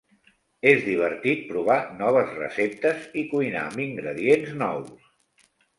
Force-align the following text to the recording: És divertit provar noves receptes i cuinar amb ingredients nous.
És 0.69 0.79
divertit 0.85 1.43
provar 1.51 1.77
noves 1.99 2.33
receptes 2.41 3.07
i 3.25 3.29
cuinar 3.35 3.65
amb 3.69 3.87
ingredients 3.89 4.61
nous. 4.65 5.11